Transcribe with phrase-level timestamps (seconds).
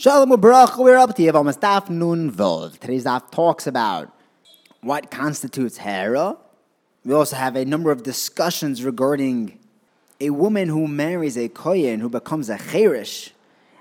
[0.00, 2.78] Shalom Ubrach, we're up to Yevamos Daf Nun Vov.
[2.78, 4.14] Today's daf talks about
[4.80, 6.36] what constitutes Hera.
[7.04, 9.58] We also have a number of discussions regarding
[10.20, 13.32] a woman who marries a Kohen who becomes a Cherish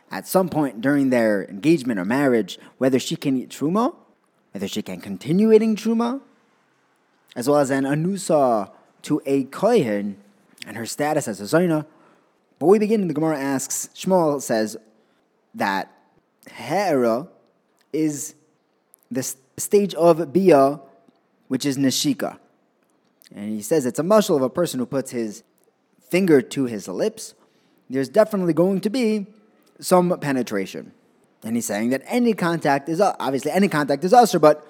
[0.10, 3.94] at some point during their engagement or marriage, whether she can eat Truma,
[4.54, 6.20] whether she can continue eating Truma,
[7.36, 8.72] as well as an Anusa
[9.04, 10.18] to a Kohen
[10.66, 11.86] and her status as a Zaina.
[12.58, 14.78] But we begin, the Gemara asks, Shmuel says
[15.54, 15.94] that
[16.50, 17.28] Hera
[17.94, 18.36] is
[19.10, 19.24] the
[19.58, 20.80] stage of Bia,
[21.48, 22.38] which is Nashika.
[23.36, 25.44] And he says it's a muscle of a person who puts his
[26.00, 27.34] finger to his lips.
[27.90, 29.28] There's definitely going to be
[29.80, 30.94] some penetration.
[31.44, 34.68] And he's saying that any contact is, uh, obviously, any contact is usher, but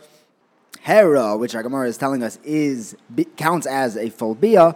[0.81, 2.95] Hera, which our Gemara is telling us is
[3.35, 4.75] counts as a full Bia,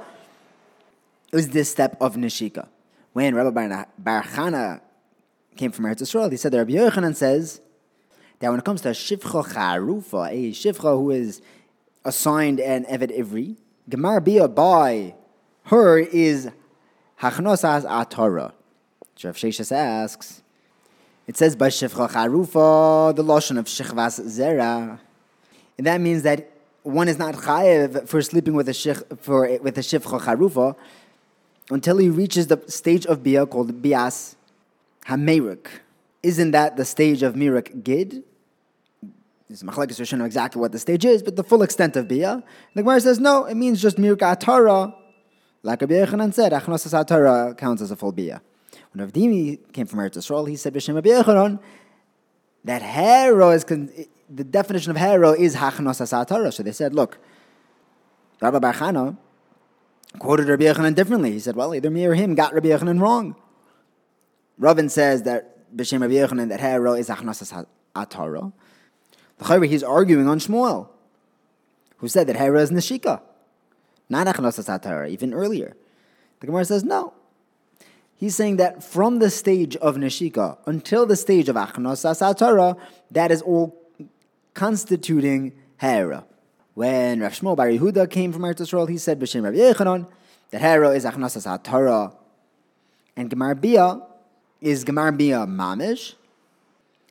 [1.34, 2.68] is this step of Nashika.
[3.14, 4.24] When Rabbi Bar
[5.56, 6.32] came from Eretz Yisrael.
[6.32, 7.62] He said that Rabbi Yochanan says
[8.40, 11.42] that when it comes to a shivcha charufa, a shivcha who is
[12.04, 13.56] assigned an Eved Ivri,
[13.90, 15.16] Gemar Bia by
[15.66, 16.50] her is
[17.22, 18.54] Hachnosas Atara.
[19.24, 20.42] Rav Sheshas asks,
[21.28, 25.00] it says by shivcha charufa, the lotion of shichvas zera.
[25.78, 26.50] And that means that
[26.84, 30.76] one is not chayev for sleeping with a shich, for with a shivcha charufa
[31.70, 34.36] until he reaches the stage of bia called bias
[35.08, 35.68] Hamerik.
[36.24, 38.24] Isn't that the stage of Mirik Gid?
[39.50, 42.44] This Machlekes Rosh know exactly what the stage is, but the full extent of Bia.
[42.76, 44.94] The Gemara says no, it means just Mirik Atara.
[45.64, 48.42] Like Rabbi Yochanan said, Achnosas Atara counts as a full Bia.
[48.94, 51.60] When Rav Dimi came from Eretz Yisrael, he said B'Shem Rabbi Yochanan
[52.64, 53.92] that hero is con-
[54.30, 56.54] the definition of hero is Hachnosas Atara.
[56.54, 57.18] So they said, look,
[58.40, 59.18] Rabbi Bar
[60.20, 61.32] quoted Rabbi Yochanan differently.
[61.32, 63.36] He said, well, either me or him got Rabbi Yochanan wrong.
[64.62, 68.54] Ravin says that b'shem Rabbi Yochanan that hero is achnasas atara.
[69.40, 70.88] The he's arguing on Shmuel,
[71.98, 73.22] who said that hera is neshika,
[74.08, 75.76] not achnasas atara, even earlier.
[76.40, 77.14] The Gemara says no.
[78.16, 82.78] He's saying that from the stage of neshika until the stage of achnasas atara,
[83.10, 83.76] that is all
[84.54, 86.24] constituting hera.
[86.76, 90.06] When Rav Shmuel Bar Yehuda came from Eretz Yisrael, he said b'shem Rabbi Yochanan
[90.52, 92.14] that hera is achnasas atara,
[93.16, 94.02] and Gemara Bia
[94.62, 96.14] is Gemar Bia Mamish.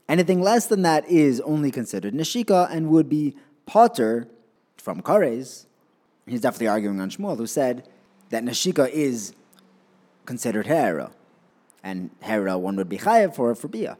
[0.08, 4.28] Anything less than that is only considered Nashika and would be Potter
[4.76, 5.66] from Kares.
[6.26, 7.88] He's definitely arguing on Shmuel, who said
[8.30, 9.34] that Nashika is
[10.26, 11.10] considered Hera.
[11.82, 13.98] And Hera, one would be Chayev for, for Bia.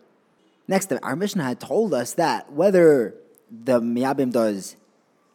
[0.68, 3.14] Next, our Mishnah had told us that whether
[3.50, 4.76] the Miyabim does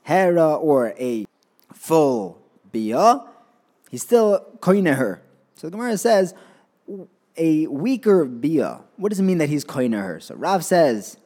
[0.03, 1.25] Hera or a
[1.73, 3.21] full Bia,
[3.89, 5.21] he's still koine her.
[5.55, 6.33] So the Gemara says,
[7.37, 8.81] a weaker bia.
[8.97, 10.19] What does it mean that he's koina her?
[10.19, 11.17] So Rav says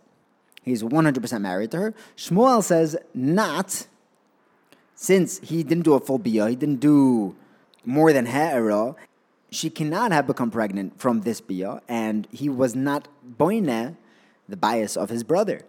[0.64, 1.94] he's 100% married to her.
[2.18, 3.88] Shmuel says not,
[4.96, 7.36] since he didn't do a full bia, he didn't do
[7.86, 8.96] more than ha'era,
[9.52, 13.98] she cannot have become pregnant from this bia, and he was not boine,
[14.48, 15.62] the bias of his brother.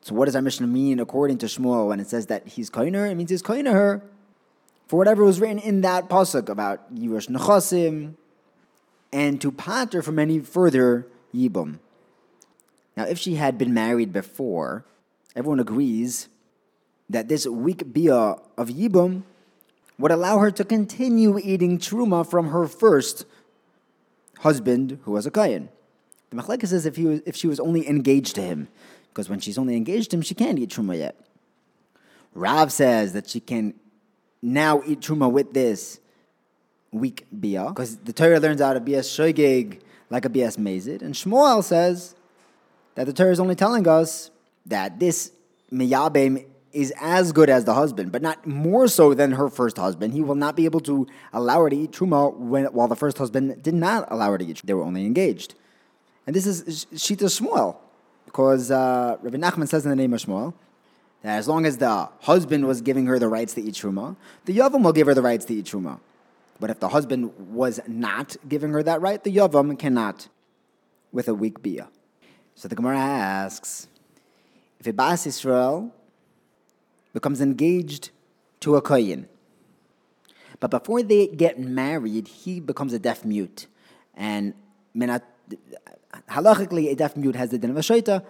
[0.00, 3.10] So what does our Mishnah mean according to Shmuel when it says that he's koiner?
[3.10, 4.02] It means he's koiner her
[4.88, 8.14] for whatever was written in that pasuk about Yirush Nechasim,
[9.12, 11.78] and to pater from any further yibum.
[12.96, 14.84] Now, if she had been married before,
[15.36, 16.28] everyone agrees
[17.08, 19.22] that this weak bia of yibum
[19.98, 23.24] would allow her to continue eating truma from her first
[24.40, 25.68] husband, who was a kayan.
[26.30, 28.68] The machlekes says if he was, if she was only engaged to him,
[29.08, 31.16] because when she's only engaged to him, she can't eat truma yet.
[32.34, 33.74] Rav says that she can
[34.42, 35.98] now eat truma with this
[36.92, 41.14] weak bia, because the Torah learns out of bia shogeg like a bias mazid, and
[41.14, 42.14] Shmuel says
[42.94, 44.30] that the Torah is only telling us
[44.66, 45.32] that this
[45.72, 50.12] miyabim is as good as the husband, but not more so than her first husband.
[50.12, 53.18] He will not be able to allow her to eat truma when, while the first
[53.18, 54.60] husband did not allow her to eat.
[54.64, 55.54] They were only engaged,
[56.26, 57.76] and this is Shita Shmuel,
[58.24, 60.54] because uh, Rabbi Nachman says in the name of Shmuel
[61.22, 64.56] that as long as the husband was giving her the rights to eat truma, the
[64.56, 65.98] yavam will give her the rights to eat truma.
[66.60, 70.28] But if the husband was not giving her that right, the Yavam cannot
[71.12, 71.88] with a weak Bia.
[72.54, 73.86] So the Gemara asks
[74.80, 75.94] if a Bas Israel
[77.12, 78.10] becomes engaged
[78.60, 79.26] to a Koyin,
[80.60, 83.68] but before they get married, he becomes a deaf mute.
[84.16, 84.54] And
[84.96, 85.22] menat,
[86.28, 88.24] halachically, a deaf mute has the din of a shaita.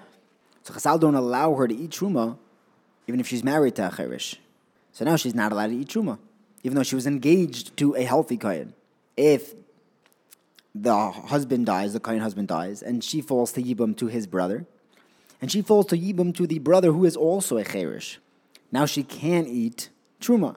[0.63, 2.37] So Chasal don't allow her to eat truma,
[3.07, 4.39] even if she's married to a cherish.
[4.93, 6.19] So now she's not allowed to eat truma
[6.69, 8.75] even though she was engaged to a healthy kohen.
[9.17, 9.55] If
[10.75, 14.67] the husband dies, the Kohen husband dies, and she falls to Yibum to his brother,
[15.41, 18.20] and she falls to Yibum to the brother who is also a Cherish.
[18.70, 19.88] Now she can eat
[20.20, 20.56] Truma.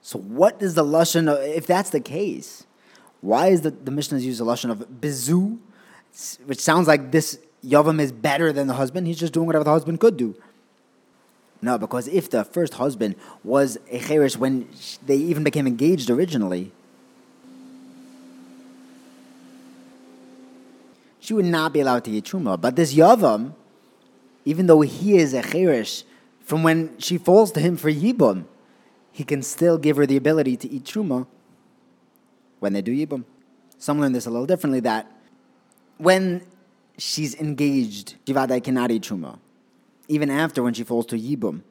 [0.00, 2.66] So what is the Lashon, of, if that's the case,
[3.20, 5.58] why is the, the Mishnah use the Lashon of Bizu,
[6.46, 9.72] which sounds like this Yavam is better than the husband, he's just doing whatever the
[9.72, 10.36] husband could do.
[11.62, 14.68] No, because if the first husband was a cherish when
[15.04, 16.72] they even became engaged originally,
[21.20, 22.58] she would not be allowed to eat truma.
[22.58, 23.54] But this yavam,
[24.44, 26.04] even though he is a cherish,
[26.40, 28.44] from when she falls to him for yibum,
[29.12, 31.26] he can still give her the ability to eat truma
[32.58, 33.24] when they do yibum.
[33.76, 35.10] Some learn this a little differently that
[35.98, 36.42] when
[36.96, 39.38] she's engaged, Jivadai cannot eat truma
[40.10, 41.62] even after when she falls to Yibum.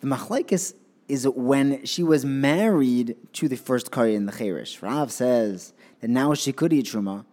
[0.00, 0.74] The machlekes
[1.08, 4.82] is when she was married to the first in the Cherish.
[4.82, 7.24] Rav says that now she could eat Truma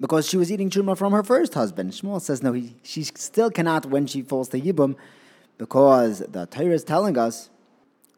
[0.00, 1.92] because she was eating Truma from her first husband.
[1.92, 4.96] Shmuel says no, he, she still cannot when she falls to Yibum
[5.58, 7.50] because the Torah is telling us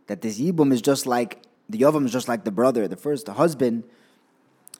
[0.06, 3.26] that this Yibum is just like, the Yavam is just like the brother, the first
[3.26, 3.82] husband,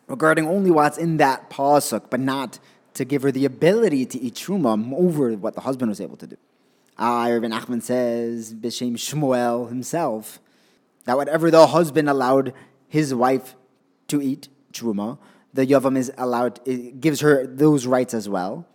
[0.07, 2.61] regarding only what's in that pasuk, but not
[2.95, 6.27] to give her the ability to eat truma over what the husband was able to
[6.27, 6.37] do.
[6.97, 10.39] Ah, Rav Nachman says, Bishem Shmuel himself,
[11.05, 12.55] that whatever the husband allowed
[12.89, 13.57] his wife
[14.09, 15.19] to eat truma,
[15.53, 18.67] the yavam is allowed, it gives her those rights as well.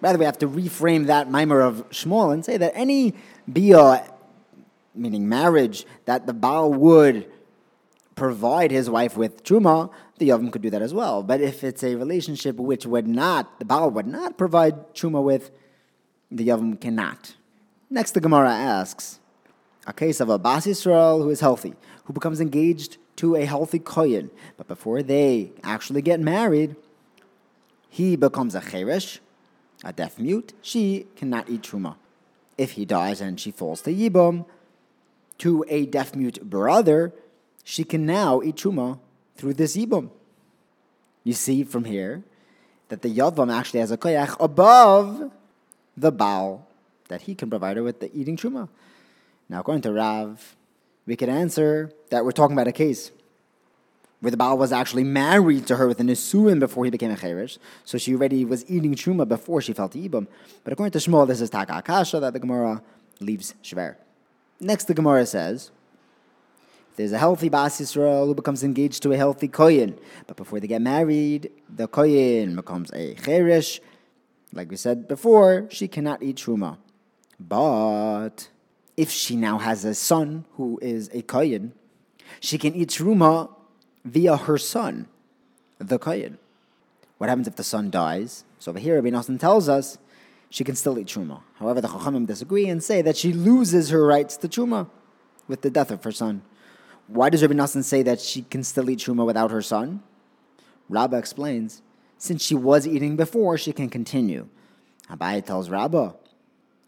[0.00, 3.14] Rather, we have to reframe that mimer of Shmuel and say that any
[3.52, 4.08] bia,
[4.94, 7.28] meaning marriage, that the Baal would
[8.14, 11.22] provide his wife with truma, the Yavam could do that as well.
[11.22, 15.50] But if it's a relationship which would not, the Baal would not provide truma with,
[16.30, 17.34] the Yavam cannot.
[17.90, 19.20] Next, the Gemara asks
[19.86, 21.74] a case of a Bas Yisrael who is healthy,
[22.04, 26.76] who becomes engaged to a healthy Kohen, but before they actually get married,
[27.88, 29.18] he becomes a Cheresh,
[29.82, 30.52] a deaf mute.
[30.62, 31.96] She cannot eat truma.
[32.56, 34.44] If he dies and she falls to Yibum,
[35.38, 37.12] to a deaf mute brother,
[37.64, 38.98] she can now eat truma
[39.38, 40.10] through this Yibum.
[41.24, 42.22] You see from here
[42.88, 45.30] that the Yavam actually has a koyach above
[45.96, 46.66] the Baal
[47.08, 48.68] that he can provide her with the eating truma.
[49.48, 50.56] Now, according to Rav,
[51.06, 53.12] we could answer that we're talking about a case
[54.20, 57.16] where the Baal was actually married to her with a Nisuin before he became a
[57.16, 60.26] Cherish, so she already was eating Truma before she felt Ibum.
[60.64, 62.82] But according to Shmuel, this is Taka Akasha that the Gemara
[63.20, 63.94] leaves Shver.
[64.60, 65.70] Next, the Gemara says,
[66.98, 69.96] there's a healthy Bas Yisrael who becomes engaged to a healthy Koyin.
[70.26, 73.80] but before they get married, the Koyin becomes a Cherish.
[74.52, 76.76] Like we said before, she cannot eat Truma.
[77.38, 78.48] But
[78.96, 81.70] if she now has a son who is a Koyin,
[82.40, 83.48] she can eat Truma
[84.04, 85.06] via her son,
[85.78, 86.36] the Koyin.
[87.18, 88.44] What happens if the son dies?
[88.58, 89.98] So over here, Rabbi Nosson tells us
[90.50, 91.42] she can still eat Truma.
[91.60, 94.90] However, the Chachamim disagree and say that she loses her rights to Truma
[95.46, 96.42] with the death of her son.
[97.08, 100.02] Why does Rabbi Nassan say that she can still eat truma without her son?
[100.90, 101.82] Rabbah explains,
[102.18, 104.48] since she was eating before, she can continue.
[105.10, 106.12] Abai tells Rabbah,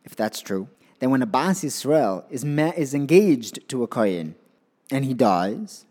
[0.05, 0.69] if that's true,
[0.99, 2.45] then when a Bas Yisrael is,
[2.77, 4.35] is engaged to a Kohen
[4.91, 5.87] and he dies,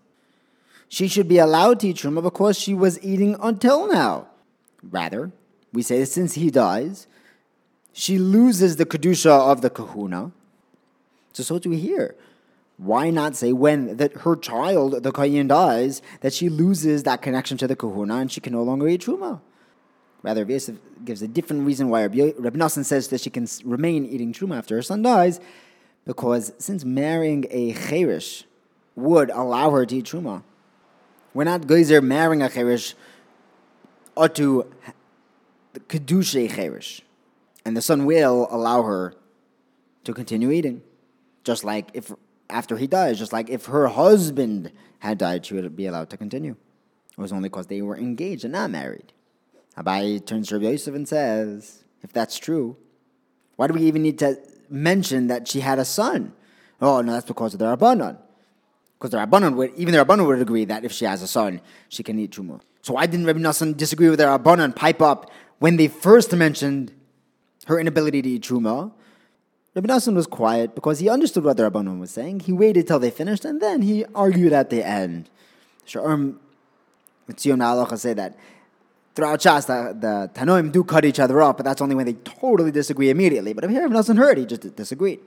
[0.88, 4.28] she should be allowed to eat truma because she was eating until now.
[4.84, 5.32] Rather,
[5.74, 7.08] we say since he dies,
[7.94, 10.32] she loses the kedusha of the kahuna.
[11.34, 12.16] So so do we here
[12.80, 17.58] why not say when that her child, the Kohen, dies, that she loses that connection
[17.58, 19.42] to the Kahuna and she can no longer eat Truma?
[20.24, 24.32] Rather, Yosef gives a different reason why Rabbi Nassan says that she can remain eating
[24.32, 25.42] Truma after her son dies,
[26.06, 28.46] because since marrying a Cherish
[28.96, 30.44] would allow her to eat Truma,
[31.34, 32.96] we're not Geyser marrying a Cherish
[34.16, 34.66] or to
[35.74, 37.02] the Kedusha Cherish.
[37.66, 39.16] And the son will allow her
[40.06, 40.82] to continue eating.
[41.44, 42.12] Just like if
[42.50, 46.18] after he dies, just like if her husband had died, she would be allowed to
[46.18, 46.56] continue.
[47.18, 49.14] It was only because they were engaged and not married.
[49.78, 52.78] Abai turns to Rabbi Yosef and says, if that's true,
[53.56, 54.38] why do we even need to
[54.70, 56.34] mention that she had a son?
[56.82, 58.18] Oh, no, that's because of the Rabbanon.
[58.98, 61.62] Because the Rabbanon would, even the Rabbanon would agree that if she has a son,
[61.88, 62.62] she can eat Truma.
[62.82, 65.30] So why didn't Rabbi Nassan disagree with the Rabbanon pipe up
[65.60, 66.94] when they first mentioned
[67.68, 68.92] her inability to eat Truma?
[69.82, 72.42] Rabbi Nassan was quiet because he understood what the Rabbanon was saying.
[72.42, 75.30] He waited till they finished and then he argued at the end.
[75.88, 76.36] Sha'arm
[77.30, 78.36] Mitzion Halacha say that
[79.16, 82.14] throughout Shas, the, the Tanoim do cut each other off, but that's only when they
[82.14, 83.54] totally disagree immediately.
[83.54, 85.22] But if Rabbi Nassan heard, he just disagreed.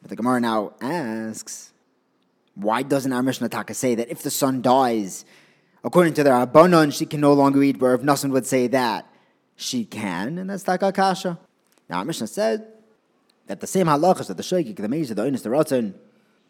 [0.00, 1.74] But the Gemara now asks,
[2.54, 5.26] why doesn't our Mishnah Taka say that if the son dies
[5.82, 9.06] according to the Rabbanon, she can no longer eat, where if Nassan would say that,
[9.54, 11.38] she can, and that's Taka Kasha.
[11.90, 12.73] Now, our Mishnah said
[13.46, 15.94] that the same halachas of the Shaykik, the Mezid, the Oinus, the Ratzon,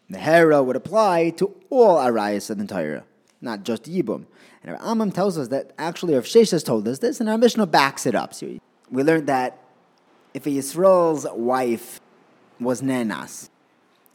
[0.08, 3.04] the Hera would apply to all Arayas of the Torah,
[3.40, 4.26] not just Yibum.
[4.62, 7.66] And our Amam tells us that actually Rav Sheshes told us this, and our Mishnah
[7.66, 8.34] backs it up.
[8.34, 8.58] So
[8.90, 9.58] we learned that
[10.32, 12.00] if a Yisrael's wife
[12.60, 13.48] was Nenas,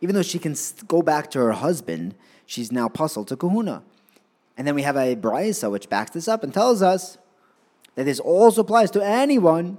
[0.01, 0.55] even though she can
[0.88, 3.83] go back to her husband, she's now puzzled to kahuna.
[4.57, 7.17] And then we have a brisa which backs this up and tells us
[7.95, 9.77] that this also applies to anyone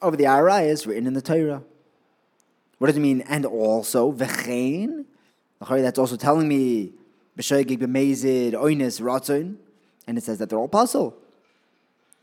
[0.00, 1.62] of the arayas written in the Torah.
[2.78, 3.22] What does it mean?
[3.22, 5.06] And also, v'chein?
[5.60, 6.92] That's also telling me,
[7.38, 9.56] b'mezid, oines, ratzon.
[10.06, 11.16] And it says that they're all puzzle.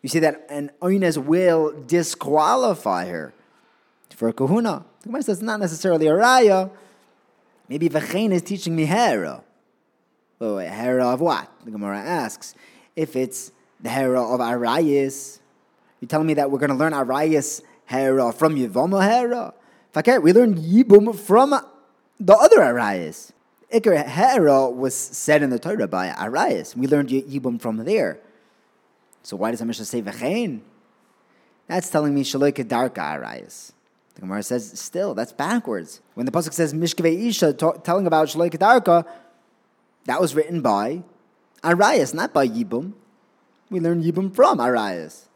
[0.02, 3.34] You see that an oines will disqualify her
[4.16, 4.86] for a kahuna.
[5.02, 6.70] The Gemara says not necessarily a raya.
[7.68, 9.44] Maybe v'chein is teaching me hera.
[10.40, 11.50] Oh, hera of what?
[11.66, 12.54] The Gemara asks.
[12.96, 15.40] If it's the hera of arayis,
[16.00, 19.54] you're telling me that we're going to learn arayis hera from Yivama hera?
[19.96, 21.52] We learned yibum from
[22.20, 23.32] the other arayis.
[23.74, 26.76] Iker hera was said in the Torah by arayis.
[26.76, 28.20] We learned yibum from there.
[29.22, 30.62] So why does the Mishnah say v'chein?
[31.68, 33.72] That's telling me shaloy kedarka arayis.
[34.16, 36.02] The Gemara says, still, that's backwards.
[36.14, 39.06] When the Pasuk says Mishkave Isha, telling about Shaloi Kedarka,
[40.06, 41.04] that was written by
[41.64, 42.94] Arias, not by Yibum.
[43.70, 45.30] We learn Yibum from Arias.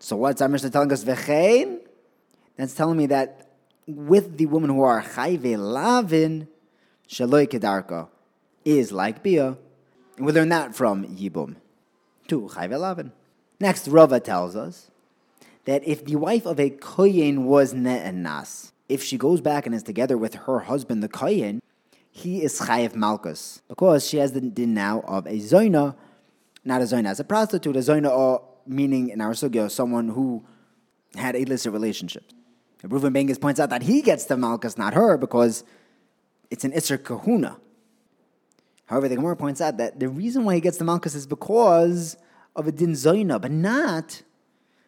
[0.00, 1.04] So what's our Mishnah telling us?
[1.04, 1.78] Vechein?
[2.56, 3.47] That's telling me that
[3.88, 6.46] with the women who are Chayve Lavin,
[7.08, 8.08] Shaloi Kedarka
[8.64, 9.56] is like Bia.
[10.16, 11.56] And we learn that from Yibum.
[12.28, 13.12] To Chayve Lavin.
[13.58, 14.90] Next, Rava tells us
[15.64, 19.82] that if the wife of a kohen was ne'enas, if she goes back and is
[19.82, 21.60] together with her husband, the kohen,
[22.10, 25.94] he is chayiv malchus because she has the din now of a zoina,
[26.64, 30.44] not a zoina as a prostitute, a zoina or meaning in our sugya someone who
[31.14, 32.34] had illicit relationships.
[32.82, 35.64] Reuven Bengus points out that he gets the malchus, not her, because
[36.50, 37.58] it's an isser kahuna.
[38.86, 42.16] However, the Gemara points out that the reason why he gets the malchus is because
[42.54, 44.22] of a din zoina, but not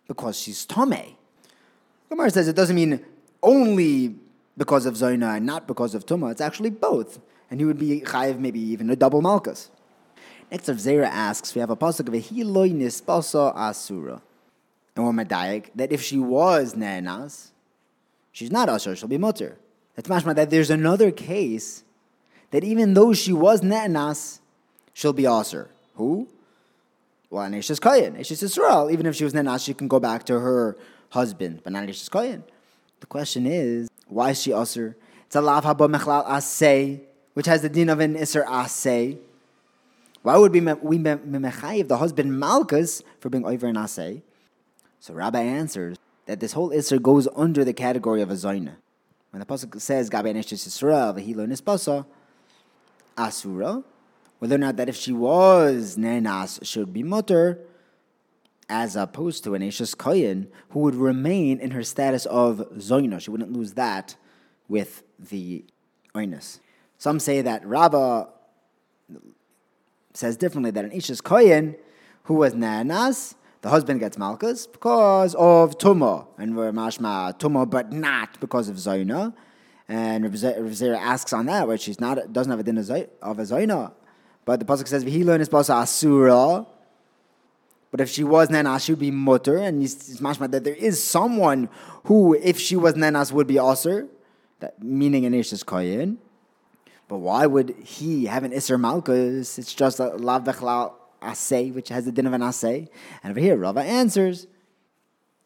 [0.06, 1.16] because she's Tomei.
[2.09, 3.04] Gemara says it doesn't mean
[3.42, 4.16] only
[4.56, 6.32] because of Zoina and not because of Tuma.
[6.32, 7.20] It's actually both.
[7.50, 9.70] And he would be chayiv maybe even a double malchus.
[10.50, 14.20] Next Rav Zera asks, we have a pasuk of a hiloi nispasa asura.
[14.97, 17.50] And we're medayik that if she was nenas,
[18.32, 19.58] she's not asur, she'll be mutter.
[19.94, 21.84] That's mashma that there's another case
[22.50, 24.40] that even though she was nenas,
[24.92, 25.68] she'll be asur.
[25.94, 26.28] Who?
[27.30, 28.90] Well, an Isha's Kohen, Isha's Israel.
[28.90, 30.76] Even if she was Nenas, she can go back to her
[31.10, 32.42] husband, but not Isha's Kohen.
[32.99, 34.96] The question is, why is she Asr?
[35.26, 37.00] It's a lav haba mechlal asay,
[37.34, 39.18] which has the din of an Isser asay.
[40.22, 44.22] Why would we we mechayiv the husband Malchus for being over an asay?
[44.99, 45.96] So Rabbi answers
[46.30, 48.76] that this whole Isser goes under the category of a Zaina.
[49.30, 52.06] When the pasuk says Gabi Neshis Yisrael v'hilo nispasa
[53.18, 53.82] asura,
[54.38, 57.58] whether or not that if she was nenas should be mutter,
[58.68, 63.20] as opposed to an Ashes Koyin, who would remain in her status of Zoina.
[63.20, 64.14] She wouldn't lose that
[64.68, 65.64] with the
[66.14, 66.60] Oinus.
[66.96, 68.26] Some say that Rabbah
[70.14, 71.75] says differently that an Ashes Koyin,
[72.25, 77.92] who was Nanas, the husband gets Malchus because of Tuma, and we're mashma Tuma, but
[77.92, 79.34] not because of Zoina.
[79.88, 83.42] And Rav Zera asks on that, where she's not doesn't have a din of a
[83.42, 83.92] Zoina.
[84.44, 86.66] But the pasuk says v'hilo is asura.
[87.90, 91.02] But if she was nenas, she would be mutter, and it's mashma that there is
[91.02, 91.68] someone
[92.04, 94.06] who, if she was nenas, would be aser,
[94.60, 96.16] that meaning an is koyin.
[97.08, 99.58] But why would he have an iser malchus?
[99.58, 100.44] It's just a lav
[101.20, 102.88] asay, which has the din of an asay.
[103.22, 104.46] And over here, Rava answers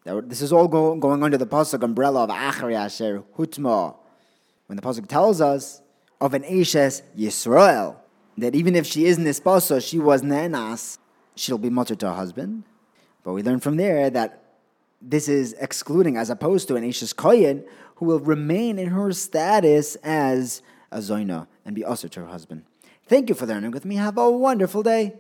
[0.04, 3.96] this is all go, going under the pasuk umbrella of achari asher hutma.
[4.66, 5.80] When the pasuk tells us
[6.20, 7.96] of an ishes Yisrael,
[8.36, 10.98] that even if she is nisposa, she was nenas,
[11.36, 12.64] she'll be mutter to her husband.
[13.22, 14.42] But we learn from there that
[15.00, 17.64] this is excluding, as opposed to an Ashes Koyin,
[17.96, 22.64] who will remain in her status as a Zoina and be usher to her husband.
[23.06, 23.96] Thank you for learning with me.
[23.96, 25.14] Have a wonderful day.